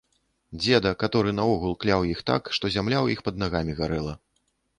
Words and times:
Дзеда, 0.61 0.93
каторы 1.03 1.33
наогул 1.39 1.73
кляў 1.85 2.07
іх 2.13 2.23
так, 2.31 2.43
што 2.59 2.73
зямля 2.77 2.99
ў 3.05 3.19
іх 3.19 3.23
пад 3.29 3.39
нагамі 3.45 3.79
гарэла! 3.83 4.13